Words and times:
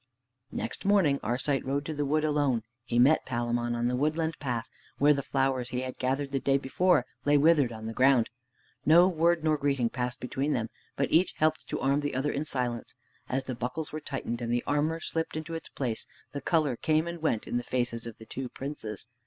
Next 0.51 0.83
morning 0.83 1.19
Arcite 1.21 1.63
rode 1.63 1.85
to 1.85 1.93
the 1.93 2.07
wood 2.07 2.23
alone. 2.23 2.63
He 2.83 2.97
met 2.97 3.23
Palamon 3.23 3.75
on 3.75 3.87
the 3.87 3.95
woodland 3.95 4.39
path 4.39 4.67
where 4.97 5.13
the 5.13 5.21
flowers 5.21 5.69
he 5.69 5.81
had 5.81 5.99
gathered 5.99 6.31
the 6.31 6.39
day 6.39 6.57
before 6.57 7.05
lay 7.23 7.37
withered 7.37 7.71
on 7.71 7.85
the 7.85 7.93
ground. 7.93 8.31
No 8.83 9.07
word 9.07 9.43
nor 9.43 9.57
greeting 9.57 9.91
passed 9.91 10.19
between 10.19 10.53
them, 10.53 10.71
but 10.95 11.11
each 11.11 11.33
helped 11.37 11.67
to 11.67 11.79
arm 11.79 11.99
the 11.99 12.15
other 12.15 12.31
in 12.31 12.45
silence. 12.45 12.95
As 13.29 13.43
the 13.43 13.53
buckles 13.53 13.91
were 13.93 14.01
tightened 14.01 14.41
and 14.41 14.51
the 14.51 14.63
armor 14.65 14.99
slipped 14.99 15.37
into 15.37 15.53
its 15.53 15.69
place, 15.69 16.07
the 16.31 16.41
color 16.41 16.75
came 16.75 17.05
and 17.07 17.21
went 17.21 17.45
in 17.45 17.57
the 17.57 17.63
faces 17.63 18.07
of 18.07 18.17
the 18.17 18.25
two 18.25 18.49
princes. 18.49 19.05